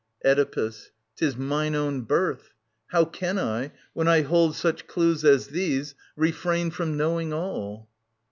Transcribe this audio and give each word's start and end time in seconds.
Oedipus. 0.25 0.89
Tis 1.15 1.37
mine 1.37 1.75
own 1.75 2.01
birth. 2.05 2.55
How 2.87 3.05
can 3.05 3.37
I, 3.37 3.71
when 3.93 4.07
I 4.07 4.23
hold 4.23 4.55
Such 4.55 4.87
clues 4.87 5.23
as 5.23 5.49
these, 5.49 5.93
refrain 6.15 6.71
from 6.71 6.97
knowing 6.97 7.31
all 7.33 7.87